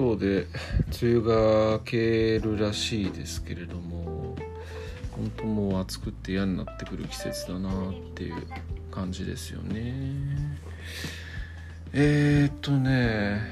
[0.00, 0.46] 今日で
[1.02, 4.34] 梅雨が明けるらしいですけれども
[5.12, 8.46] 本当もう暑くて嫌になってくる季節だなっていう
[8.90, 9.92] 感じですよね。
[11.92, 13.42] えー、っとね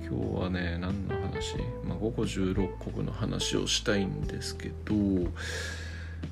[0.00, 5.30] 今日はね何の話、まあ、午後16国の話をしたいんですけど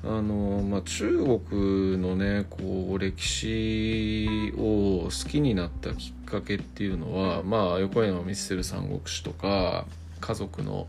[0.03, 1.17] あのまあ、中
[1.49, 9.85] 国のねこう歴史を好きになったきっかけっていうのは、まあ、横山光輝三国志とか
[10.19, 10.87] 家族の、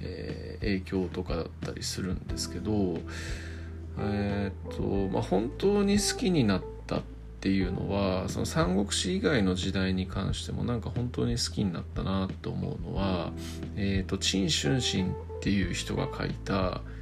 [0.00, 2.98] えー、影響とかだったりするんですけど、
[3.98, 7.02] えー、っとまあ、本当に好きになったっ
[7.40, 13.32] ていうのはその三国志以外の時代に関してもなんか本当に好きになったなと思うのは、
[13.76, 16.80] えー、っと陳春心っていう人が書いた「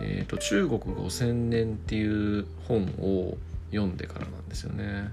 [0.00, 3.36] えーと、中国5000年っていう本を
[3.70, 5.10] 読んでからなんですよね。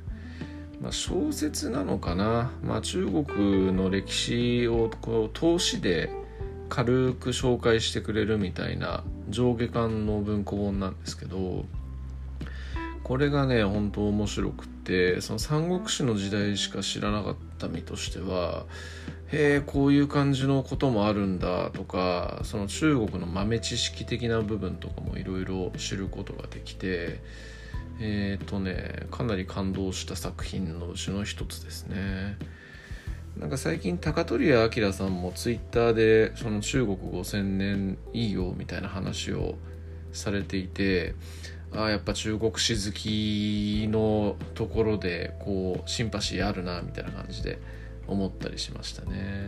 [0.82, 6.10] まあ、小説なのかな、まあ、中国の歴史をこう通しで
[6.70, 11.66] 軽く紹介してくれるみたいな上下巻の文庫本なんですけど
[13.04, 18.66] これがね本当面白くってその三国志の時代しか知らなかった身としては
[19.32, 27.22] へえこういう感じのこともあるんだとかその中国の豆知識的な部分とかもいろいろ知ることができて
[28.00, 32.38] えっ、ー、とねかなり感動した作品のうちの一つですね。
[33.40, 39.56] なんか最近高取屋明さんもツイッターでその中国5000年いいよみたいな話を
[40.12, 41.14] されていて
[41.72, 47.60] ああやっぱ中国史好きのところでこうシンパシーあるなみたいな感じで
[48.08, 49.48] 思ったりしましたね。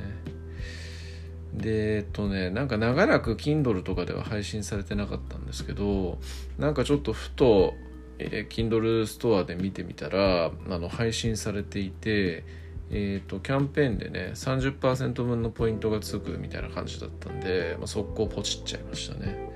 [1.53, 6.19] でえっとねなんか長らく Kindle とかでは配信されてなかったんですけど
[6.59, 7.73] なんかちょっとふと、
[8.19, 12.43] えー、Kindle ストアで見てみたらあの配信されていて
[12.91, 19.49] えーと、キャンペーンでね30%分のポイントがつくみたいな感じだったんで、まあ、速攻ポチっちゃいましたね。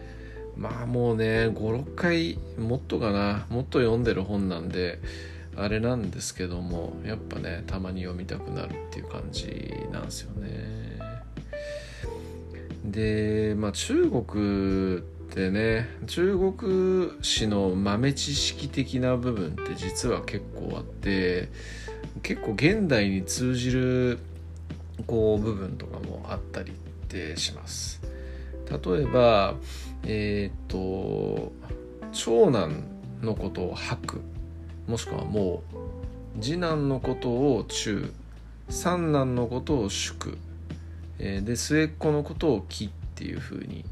[0.55, 4.99] まあもうね56回もっとかなもっと読んでる本なんで
[5.55, 10.99] あれなんですけどもやっぱねたまに読みたくなるっていう感じなんですよね。
[12.85, 15.03] でまあ中国
[15.33, 21.49] ってね中国史の豆知識的な部分って実は結構あって
[22.21, 24.19] 結構現代に通じる
[25.07, 26.75] こう部分とかもあったりっ
[27.07, 27.99] てします。
[28.69, 29.55] 例えば
[30.05, 31.51] えっ、と
[32.11, 32.83] 長男
[33.23, 34.21] のことを吐く。
[34.87, 35.63] もしくはも
[36.37, 38.13] う次男のことを中。
[38.69, 40.37] 三男のことを祝、
[41.19, 43.83] えー、で末っ子のことを木っていうふうに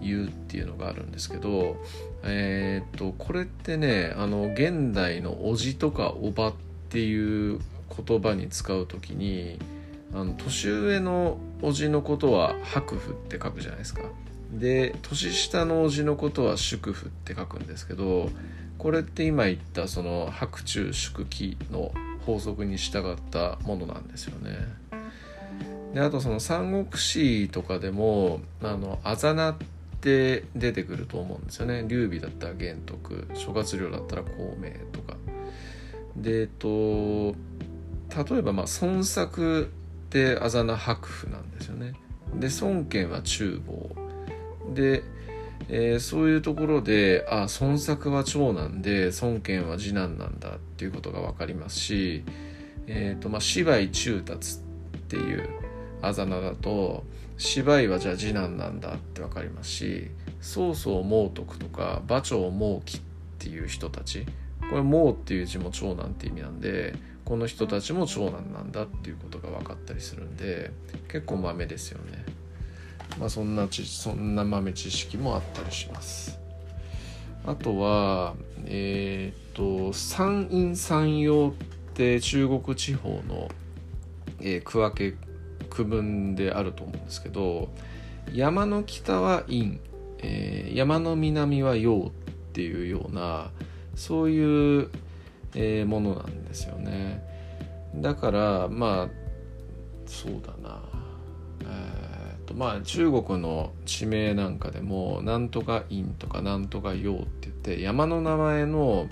[0.00, 1.76] 言うっていうのがあるんですけど
[2.22, 6.54] えー、っとこれってねあの現代の叔父とか叔母っ
[6.88, 7.60] ていう
[8.04, 9.58] 言葉に使う時に
[10.12, 14.02] あの年上の叔父のことは白符って書くじゃないですか
[14.52, 18.30] で年下の叔父のことは祝符って書くんですけど
[18.78, 21.92] これって今言ったその白昼祝期の
[22.26, 24.56] 法則に従ったものなんですよね。
[25.94, 29.66] であとその三国志とかでもあのあざなって
[30.00, 31.84] 出てくると思うんですよね。
[31.86, 35.16] 劉備だったら玄徳諸葛亮だったら孔明とか。
[36.16, 37.34] でえっと
[38.32, 39.70] 例えばまあ孫作
[40.06, 41.94] ってあざな白符なんですよね。
[42.34, 43.90] で孫権は厨房
[44.74, 45.02] で
[45.72, 52.24] えー、そういうところであ孫作は長男で孫権は次男なんだっていうことが分かりますし、
[52.88, 54.60] えーとまあ、芝居中達っ
[55.02, 55.48] ていう
[56.02, 57.04] あざ名だと
[57.40, 60.10] 芝居はじゃあ次男なんだって分かりますし
[60.42, 63.00] 曹操猛徳とか馬長猛騎っ
[63.38, 64.26] ていう人たち
[64.68, 70.70] これ猛っていう字も長男って意味なんでこの人たちも長男なんだっていうことが分かったりするんで
[71.08, 72.26] 結構豆ですよね。
[73.18, 76.38] まあ、そんな知そんな豆知識もあったりします
[77.44, 78.34] あとは
[78.66, 83.48] えっ、と山陰山陽って中国地方の、
[84.40, 85.29] えー、区分け
[85.68, 87.68] 区分であると思うんですけど
[88.32, 89.78] 山の北は陰、
[90.18, 93.50] えー、山の南は陽っていうような
[93.94, 94.90] そういう、
[95.54, 97.22] えー、ものなんですよね。
[97.96, 99.08] だからまあ
[100.06, 100.80] そうだな、
[101.62, 102.10] えー
[102.50, 109.08] とまあ中国の地名なんかでもなんとか陰とかなんとか陽って言って山の名前の、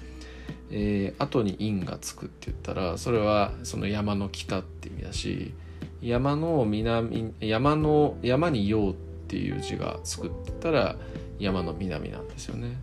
[0.70, 5.54] えー、後に陰がつくって言ったらそれはその山の北って意味だし
[6.00, 8.94] 山の南山の山に陽っ
[9.28, 10.30] ていう字がつくっ
[10.60, 10.96] たら
[11.38, 12.76] 山の南なんですよね。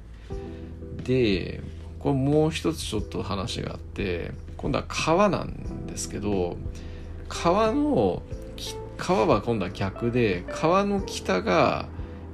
[1.03, 1.61] で
[1.99, 6.57] これもう一つちょっと話があって今度は川なんですけど
[7.29, 8.21] 川の
[8.97, 11.87] 川は今度は逆で川の北が、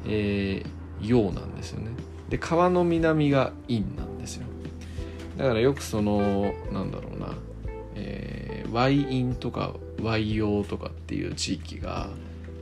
[0.05, 1.91] えー、陽なんですよね
[2.29, 4.45] で川の南が陰なんですよ
[5.37, 7.33] だからよくそのなんだろうな、
[7.95, 12.09] えー、Y 陰とか Y 陽とかっていう地域が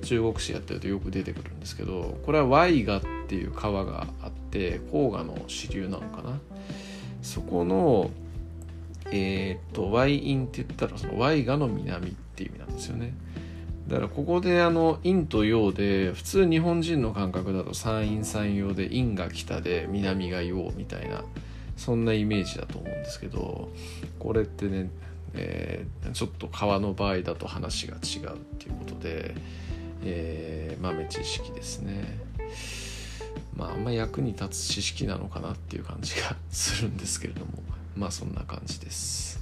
[0.03, 6.39] 中国史やってるとよく出てくるんですけどこれは Y 河っていう川があって黄河の支流なのかな。
[7.21, 8.12] そこの
[9.12, 13.13] えっ、と Y 陰って言ったらその Y 河の南っていう意味なんですよね。
[13.88, 21.24] だからここであの陰と陽で普通日本人の感覚だと山陰山陽で陰が北で南が陽みたいな
[21.75, 23.69] そんなイメージだと思うんですけど
[24.19, 24.92] これってね、
[25.34, 29.36] えー、ちょっと川の場合だと話が違うっていうことで、
[30.04, 32.18] えー、豆知識ですね。
[33.56, 37.70] まああんま役に立つ知識なのかなっていう感じがするんですけれども。
[38.00, 39.40] まあそんな感じです。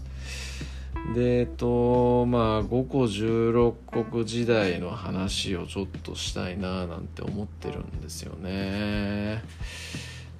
[1.13, 3.75] でえっとまあ五個十六
[4.09, 9.43] 国時代の話をちょっとしたいななんて思ってるんですよね。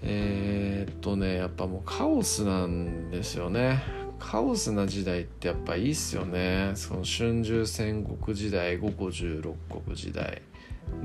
[0.01, 3.83] えー、っとねやっぱもうカオスなんですよね。
[4.19, 6.71] カオスな時代ってやっぱいいっすよね。
[6.75, 10.41] その春秋戦国時代五個十六国時代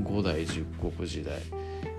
[0.02, 1.40] 五代十国時代。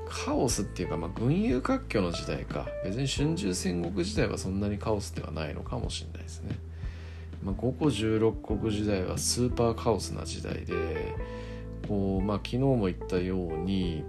[0.10, 2.68] カオスっていうか、まあ、群雄割拠の時代か。
[2.84, 6.56] 別に春秋戦国時代はそんなにカオスではないのかもしれないですね、
[7.44, 11.16] まあ、五個十六国時代はスーパーカオスな時代で
[11.88, 14.04] こう、まあ、昨日も言ったように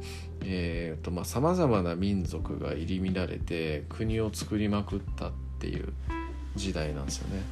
[0.47, 5.93] えーとまあ、様々な民族が入り乱れて国を作りまくったっていう。
[6.57, 7.43] 時代なんですよね。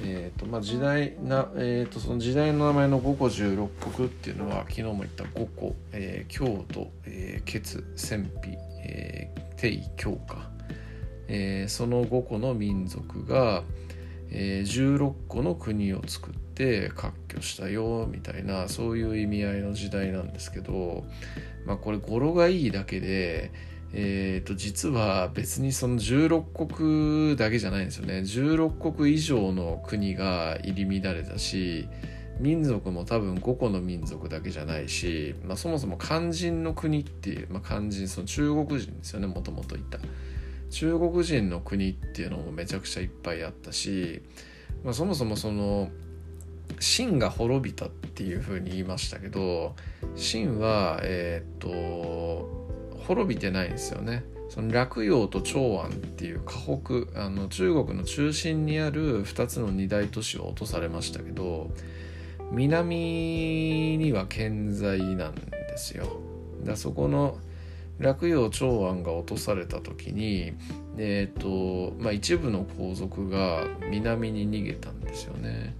[0.00, 10.50] えーとまあ、時代な、えーと、その時代の名前の五個十六国っていうのは昨日も言った五個、えー、京都、えー、血戦費、えー、帝京か、
[11.28, 13.62] えー、その五個の民族が、
[14.30, 21.04] えー、16個の国を作って割拠したよみたいなそういう意味合いの時代なんですけど、
[21.64, 23.50] まあ、これ語呂がいいだけで、
[23.92, 28.18] えー、と実は別にその16国だけじゃないんですよね。
[28.18, 31.88] 16国以上の国が入り乱れたし
[32.40, 39.98] 民族も多分5個の民族だけじゃないし、まあ、そもそも肝心の国っていう、まあ、肝心その中国人ですよねもともといた。
[40.70, 44.22] 中国人の国っていうのもめちゃくちゃいっぱいあったし、
[44.84, 45.90] まあ、そもそもその
[46.80, 49.74] 秦が滅びたっていうふうに言いましたけど
[50.16, 52.65] 秦はえー、と
[53.06, 61.70] 滅びてないんですよねその洛陽と長安っていう河北あの中国の中心にある2つの二大都市を落とされましたけど
[62.52, 66.20] 南には健在なんですよ
[66.64, 67.38] だそこの
[67.98, 70.52] 洛陽長安が落とされた時に、
[70.98, 75.74] えーとまあ、一部の皇族が南に逃げたんですよね。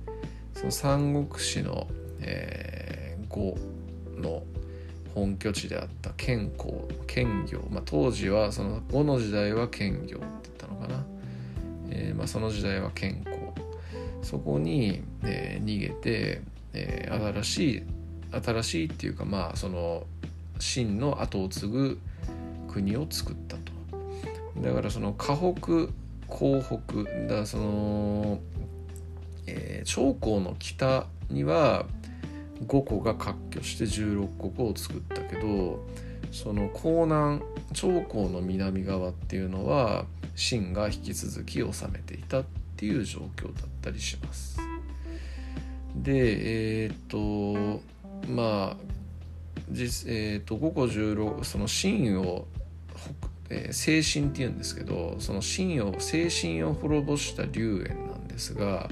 [0.55, 1.87] その三国志の、
[2.21, 3.59] えー、呉
[4.17, 4.43] の
[5.17, 11.07] 本拠地であった建公建業、まあ、当時はその呉の時代は建業って言ったのかな、
[11.89, 13.55] えーまあ、その時代は建公
[14.21, 16.43] そこに、えー、逃げて、
[16.75, 17.83] えー、新しい
[18.45, 20.05] 新しいっていうかまあその
[20.59, 21.99] 秦の後を継ぐ
[22.69, 23.73] 国を作ったと。
[24.61, 25.93] だからその河北
[26.29, 28.39] 江北だその
[29.47, 31.87] えー、長江の北には
[32.65, 35.85] 5個が割拠して16国を作ったけど
[36.33, 42.45] その江南長江の南側っていうのは秦が引き続き治めていたっ
[42.77, 44.59] ていう状況だったりします。
[45.95, 47.81] でえっ、と
[48.29, 48.77] まあ
[49.71, 52.47] 実えーと、5個16その秦を、
[53.51, 58.89] えー、精神っていうんですけどその秦を精神を滅ぼした龍炎なんですが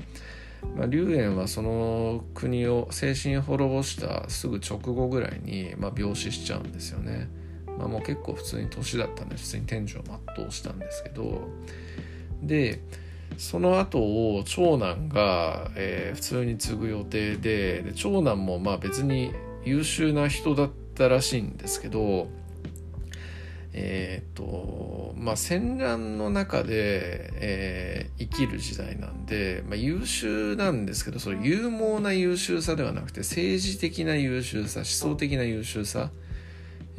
[0.77, 7.29] まあ、龍炎はその国を精神滅ぼしたすぐ直後ぐらいに、まあ、病死しちゃうんですよね。
[7.79, 10.03] まあ、もう結構普通に年だったんで普通に天寿を
[10.37, 11.49] 全うしたんですけど
[12.43, 12.81] で
[13.37, 19.33] その後を長男が、えー、普通に継ぐ予定でで長男もまあ別に
[19.65, 22.29] 優秀な人だったらしいんですけど
[23.77, 36.11] えっ、とまあ戦乱の中で、えー、生きる時代なんで、まあ、優秀なんですけどその勇猛な優秀さではなくて政治的な優秀さ思想的な優秀さ、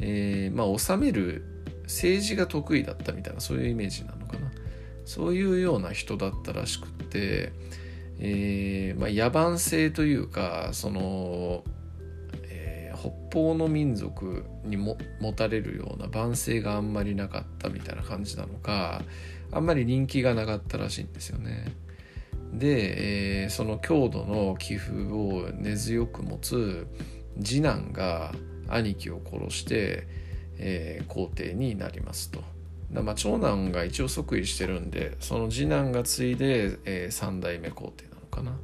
[0.00, 1.44] えー、まあ治める
[1.84, 4.50] 政治が得意だったみたいなそういうイメージなのかな。
[5.06, 7.52] そういうような人だったらしくって、
[8.18, 11.62] えーまあ、野蛮性というかその
[13.36, 19.02] 方の民族にも持たれるような万世があんまりなかったみたいな感じなのか
[19.52, 21.70] あんまり人気がなかったらしいんですよね。
[22.54, 26.86] で、えー、その郷土の寄付を根強く持つ
[27.42, 28.32] 次男が
[28.68, 30.06] 兄貴を殺して、
[30.56, 32.42] えー、皇帝になりますと。
[32.90, 38.58] まあ、長男が一応即位してるんでその次男が継いで、えー、3代目皇帝なのかな。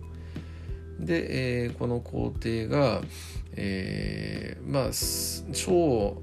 [0.98, 3.02] で、えー、この皇帝が、
[3.56, 4.90] えー、まあ
[5.52, 6.16] 長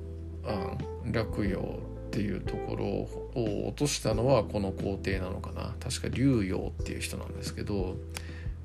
[0.43, 0.77] 安
[1.11, 5.75] 洛陽っていうところを落としたのはこの皇帝なのかな。
[5.79, 7.95] 確か龍陽っていう人なんですけど。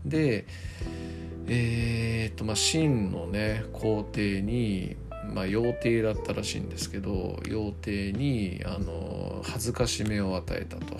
[0.04, 0.44] で
[1.46, 4.96] えー、っとまあ秦のね皇帝に
[5.32, 10.98] まあ幼帝だったらしいんですけど幼帝にあの恥ずかしめを与えたと,、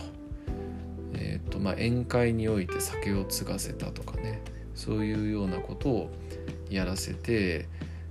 [1.15, 4.41] え、とまあ、宴会において酒を継がせたとかね。
[4.75, 6.11] そういうようなことを
[6.75, 7.69] やらせて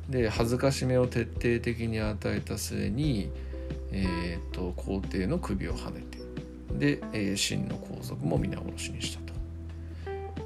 [0.09, 3.31] で恥ずかしめを徹底的に与えた末に
[3.93, 9.21] えーと、皇帝の首をはねてで、えー、秦の皇族も皆殺しにした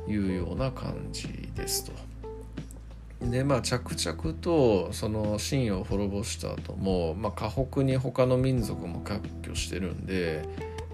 [0.05, 1.93] というような感じですと。
[3.21, 10.43] でまあ着々とその秦を滅ぼした後も、まあ、河北に他の民族も割拠してるんで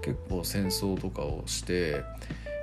[0.01, 2.03] 結構戦争とかをして、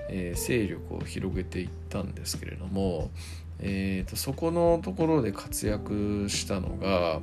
[0.08, 3.10] えー、勢力を広げていったんですけれども、
[3.60, 7.20] えーとそこのところで活躍したのが、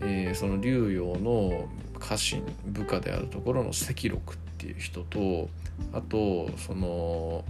[0.00, 5.48] えー、その竜陽の家臣部下であるところの関六っていう人と
[5.92, 7.44] あとその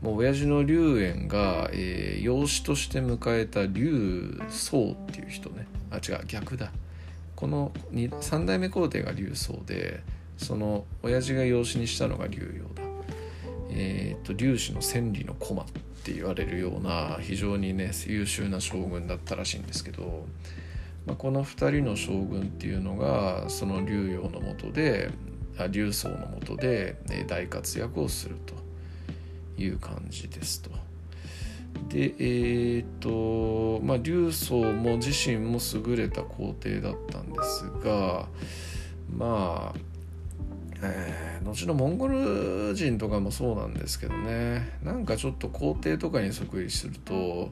[0.00, 5.66] もう親父の龍炎が、えー、養子として迎えた龍宗っていう人ね。
[5.90, 6.70] あ違う逆だ。
[7.34, 10.02] この3代目皇帝が龍宗で
[10.36, 12.87] その親父が養子にしたのが龍陽だ。
[13.70, 15.66] えっ、ー、と龍子の千里の駒っ
[16.04, 20.26] て言われるような非常にね優秀な将軍だったらしいんですけど
[21.08, 25.10] まあ、この2人の将軍っていうのがその竜陽のもとで
[25.70, 26.96] 竜宗のもとで
[27.26, 28.54] 大活躍をすると
[29.60, 30.70] いう感じですと。
[31.88, 38.26] でえー、とまあ竜宗も自身も優れた皇帝だったんですが
[39.10, 39.78] まあ
[40.82, 47.50] えー、後のモンゴル人とかもそうなんですけどねなんかちょっと皇帝とかに即位すると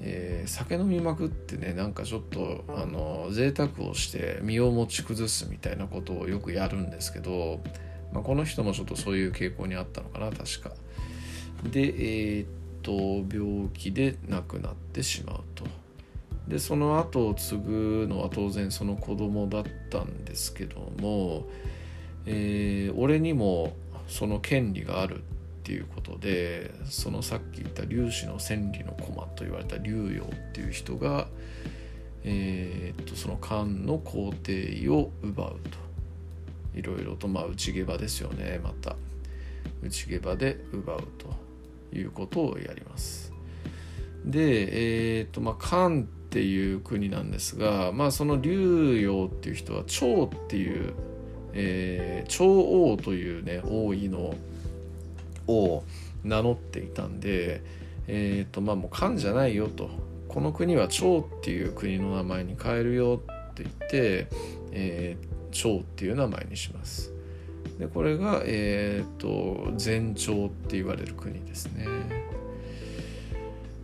[0.00, 7.60] えー、酒飲みまくってねなんかちょっとあの贅沢をして身を持ち崩すみたいなことをよくやるんですけど、
[8.12, 10.70] まあ、この人もちょっとそういう傾向にあったのかな確か。
[11.64, 11.80] で
[12.38, 12.48] えー、っ
[12.82, 12.92] と
[13.36, 15.64] 病気で亡くなってしまうと。
[16.46, 21.46] でその後を継ぐのは当然その子供だったんですけども、
[22.30, 23.72] えー、俺にも
[24.06, 25.20] その権利があるっ
[25.64, 31.26] ていうことでそのさっき言った粒子の千里の駒と言われた竜陽っていう人が、
[32.24, 38.96] えー、っとその漢の皇帝を奪うといろいろとまあ内下馬ですよねまた
[39.82, 43.32] 内下馬で奪うということをやります。
[44.24, 50.92] でえー、っとまあ漢っていう国なんですがまあその竜陽っていう人は趙っていう、
[51.54, 52.44] えー、趙
[52.92, 54.34] 王というね王位の
[55.46, 55.82] を
[56.24, 57.62] 名乗っていたんで、
[58.06, 59.90] え、ー、とまあもう漢じゃないよと
[60.28, 64.28] この国は趙っていう国の名前に変えるよって言って、
[64.72, 67.12] えー、趙っていう名前にします。
[67.78, 71.86] でこれが、えっ、ー、と前朝って言われる国ですね。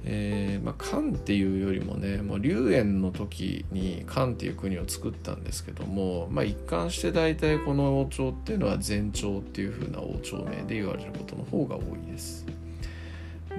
[0.06, 12.44] えーまあ、漢っていうよりもねもう龍炎の時に漢っていう国を作ったんですけども、まあ、一貫して大体この王朝っていうのは前朝っていう風な王朝名で言われることの方が多いです。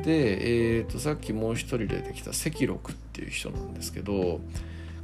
[0.03, 4.41] で、えーと、さっきもう一人出てきた関六っていう人なんですけど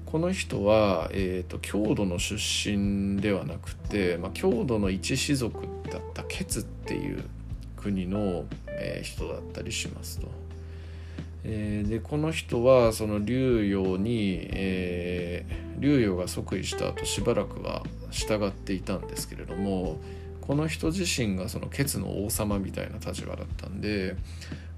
[0.06, 7.24] この人は、えーと、郷土の出身ではなくて、まあ、郷土の一氏族だったケツっていう
[7.78, 10.41] 国の、えー、人だったりしますと。
[11.44, 20.00] えー、でこの人はその竜陽に、えー、竜陽が即位した後しばらくは従っていたんですけれども
[20.42, 24.16] この人自身がそのケツの王様みたいな立場だったんで、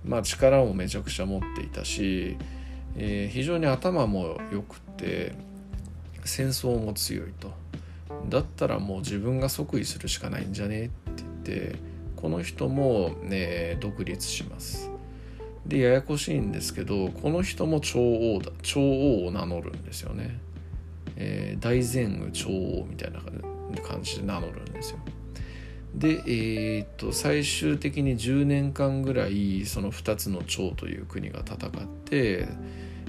[0.05, 2.38] まあ、力もめちゃくちゃ持っていたし、
[2.96, 5.34] えー、非常に頭も良くて
[6.24, 7.51] 戦争も強いと
[8.29, 11.75] だったらもう自分が即位するしかないんじゃねって言って
[12.15, 14.93] この人も、ね、独立します。
[15.65, 20.39] でややこしいんですけどこの人も長王だ長王を名乗るんですよね、
[21.15, 23.20] えー、大前具長王みたいな
[23.82, 25.00] 感じで名乗るんですよ。
[25.96, 32.48] でえー、っと最終的に10年間ぐらいその2つの長という国が戦って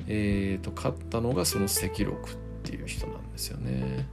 [0.06, 4.06] えー、っと勝ったのがその赤禄っていう人なんですよね。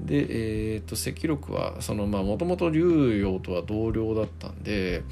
[0.00, 5.02] でえー、っと赤禄はそのまあもともと竜陽とは同僚だったんで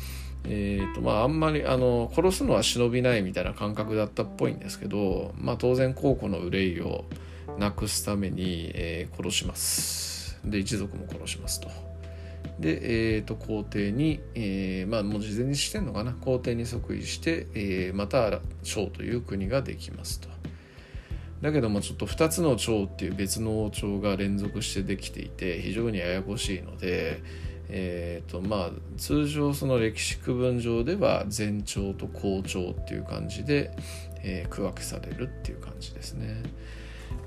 [0.47, 7.07] えーとまあ、あんまりあの殺すのは忍びないみたいな感覚だったっぽいんですけど、まあ、当然皇庫の憂いを
[7.59, 10.39] なくすために、えー、殺します。
[10.45, 11.69] で一族も殺しますと。
[12.61, 16.13] で、えーと、皇帝に、えー、まあもう事前にしてんのかな？
[16.13, 20.29] 皇帝に即位して、えー、また趙という国ができますと。
[21.41, 27.23] だけどもちょっと2つの趙っていう別の王朝が連続してできていて非常にややこしいので
[27.69, 33.71] えーとまあ、通常その歴史区分上では前朝と後朝っていう感じで、
[34.23, 36.43] えー、区分けされるっていう感じですね。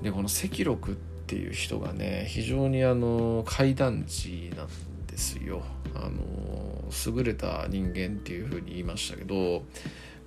[0.02, 0.94] でこの赤禄っ
[1.26, 4.68] ていう人がね非常にあの怪談師なん
[5.06, 5.62] ですよ。
[5.94, 6.68] あの
[7.16, 9.64] 優れた人間っていうふうに言いましたけど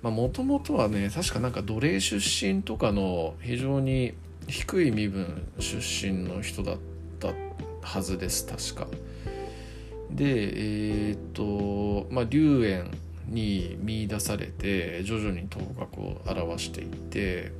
[0.02, 4.14] もともとはね確かなんか奴隷出身とかの非常に
[4.48, 6.76] 低い身分出身の人だっ
[7.18, 7.28] た
[7.82, 9.11] はずです確か。
[10.12, 10.24] で
[11.10, 12.90] えー、っとまあ龍炎
[13.28, 16.20] に見出されて徐々に頭角を
[16.54, 17.52] 現していって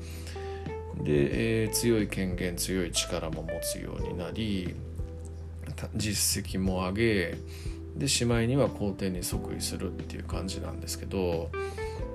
[1.02, 4.74] で、えー、強い権限強い力も持つようになり
[5.96, 7.34] 実績も上げ
[7.96, 11.50] でしまいには皇帝に即位するっていう感じなんですけど、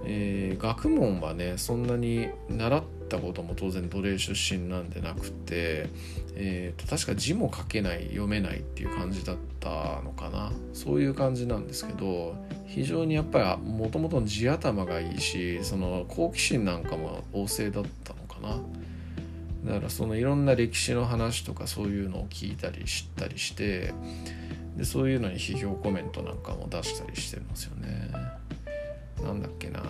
[0.05, 5.89] えー、学問はねそんなに習ってたことも当然奴隷出身なんでなくて、
[6.35, 10.51] えーと、確か字も書けない読めないっていう感じだったのかな。
[10.73, 12.35] そういう感じなんですけど
[12.65, 18.57] 非常にやっぱりもともと地頭がいいしその好奇心なんかも旺盛だったのかな。
[19.65, 23.93] だからそのいろんな歴史の話とかそういうのを聞いたり知ったりして
[24.77, 28.11] でそういうのに批評コメントなんかも出したりしてるんですよね。
[29.21, 29.81] なんだっけな。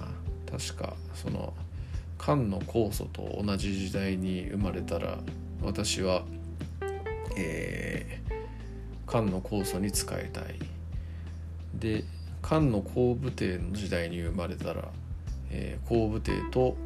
[0.50, 1.54] 確かその
[2.18, 5.20] 漢の酵素と同じ時代に生まれたら
[5.62, 6.24] 私は、
[7.38, 10.60] えー、漢の酵素に使いたい。
[11.76, 12.04] で
[12.42, 14.90] 漢の後武帝の時代に生まれたら、
[15.52, 16.78] えー、後武帝と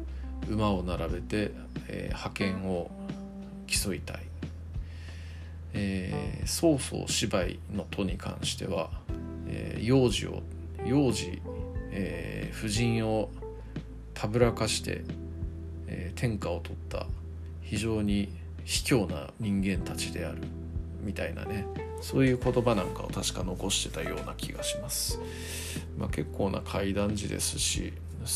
[0.48, 1.52] 馬を並べて、
[1.88, 2.90] えー、覇権を
[3.66, 4.22] 競いたい、
[5.72, 8.90] えー、曹操芝居の都に関しては、
[9.46, 10.42] えー、幼児を
[10.84, 11.40] 幼児、
[11.92, 13.30] えー、婦人を
[14.14, 15.04] たぶらかして
[16.14, 17.06] 天下を取った
[17.62, 18.28] 非常に
[18.64, 20.38] 卑怯な人間たちである
[21.02, 21.66] みたいなね
[22.00, 25.18] そういう言葉なんかを確か残してたような気がします、
[25.98, 27.92] まあ、結構な怪談師ですし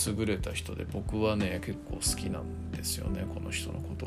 [0.09, 4.07] 優れた人で僕はね結構好きなんですよねこの人のこと。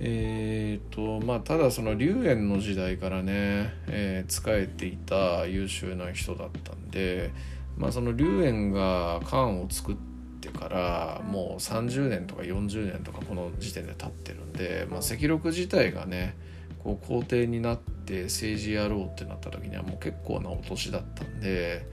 [0.00, 7.30] えーとまあ、ただその龍炎の時代からね、えー、仕えていた優秀な人だったんで、
[7.78, 10.13] まあ、その龍炎が漢を作ってって
[10.58, 16.36] からもう30年とか40年とかこの時点で経ってるんで、まあ、赤禄自体がね
[16.82, 21.86] こう皇帝になって政治やろうってなった時にはもう結構なお年だったんで、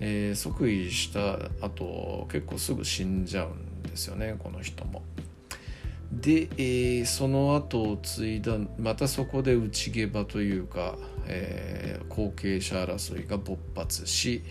[0.00, 5.02] えー、即位した後結構すぐ死んじゃうんですよねこの人も。
[6.12, 14.42] で、えー、その後を継いだまたそこで内毛場というか、えー、後継者争いが勃発し、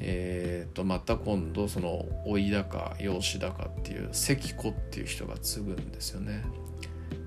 [0.00, 6.44] えーと、また今度その老い高養子高っていう関子っていう人が継ぐんですよね。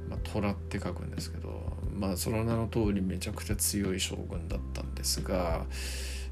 [0.10, 5.66] まあ、虎って書くんですけど、まあ、その名の通りめちゃくちゃ強い将軍だったんですが、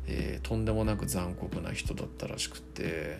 [0.08, 3.18] えー、とんでもなく残酷な人だったらしくて、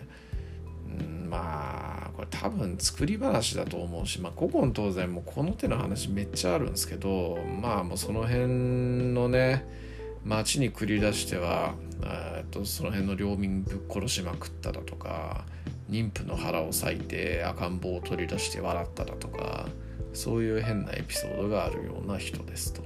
[1.28, 8.46] まあこれ多分作り話だと思うし、まあ、古今東西もこの手の話めっちゃあるんですけどまあもうその辺
[9.12, 9.66] のね
[10.26, 11.74] 町に繰り出しては
[12.50, 15.44] とその辺の領民ぶっ殺しまくっただとか
[15.90, 19.68] 妊婦の腹を裂いて赤ん坊を取り出して笑っただとか
[20.12, 22.82] そういう変なエピソードがあるような人ですと。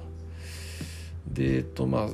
[1.28, 2.08] でえっとま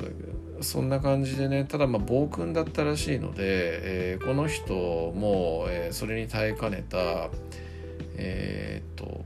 [0.61, 7.31] あそんな感じでねただまあ暴君だったらしいので、えー、この人も、えー、それに耐えかねた
[8.17, 9.25] えー、っと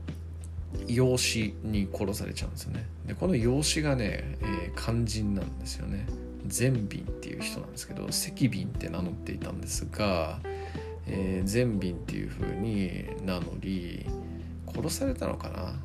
[0.87, 2.85] 養子に殺されちゃうんですよね。
[3.05, 6.05] でこの養子がね、えー、肝心なんですよね。
[6.47, 10.39] 善敏っていう人なんですけど赤敏って名乗っていたんですが、
[11.07, 14.05] えー、善敏っていう風に名乗り
[14.73, 15.75] 殺されたのかな？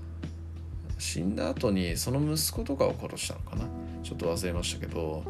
[0.99, 3.65] 死んだ後にその息子とかを殺したのかな？
[4.03, 5.25] ちょっと忘れましたけど。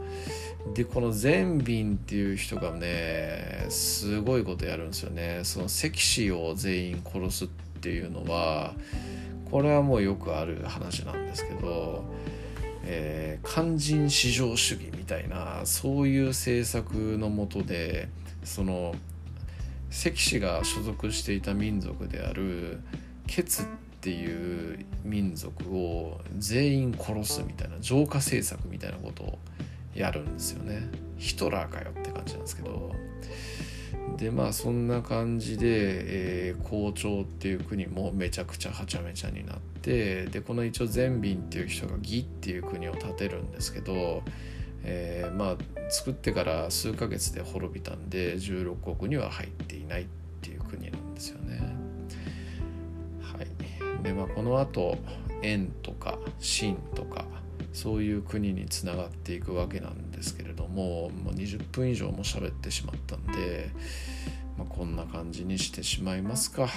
[0.75, 5.43] でこの善敏っていう人がねすごいことやるんですよね。
[5.45, 7.49] その赤子を全員殺すっ
[7.81, 8.75] ていうのは
[9.51, 12.05] これはもうよくある話なんですけど
[12.89, 18.09] えー、肝心至上主義みたいなそういう政策のもとで
[18.45, 18.95] その
[19.91, 22.79] 関氏が所属していた民族である
[23.27, 23.67] ケツっ
[24.01, 29.39] ていう民族を全員殺すみたいな浄化政策みたいなことを
[29.95, 30.89] やるんですよね。
[31.17, 32.95] ヒトラーかよって感じなんですけど
[34.17, 44.23] でまあそんな感じで、えー、校長っていう国もめちゃくちゃはちゃめちゃになってでこの一応善ンっていう人が義っていう国を建てるんですけど、
[44.83, 45.57] えー、まあ
[45.91, 50.07] 作ってから数ヶ月で滅びたんで16国には入っていないっ
[50.41, 51.77] ていう国なんですよね。
[53.21, 54.97] はい、でまあこのあと
[55.43, 57.25] 円とか秦とか
[57.77, 63.69] そういう国につながっていくわけなんですけれどももう20分以上も喋ってしまったんで、
[64.57, 66.71] まあ、こんな感じにしてしまいますか、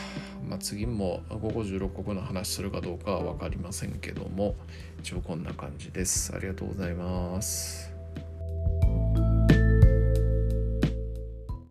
[0.49, 4.57] まあ、次も午後16国の話するかどうかは分かりませんけども
[4.99, 6.35] 一応こんな感じです。
[6.35, 7.88] ありがとうございます。